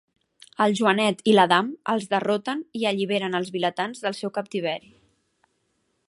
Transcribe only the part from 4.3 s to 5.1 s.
captiveri.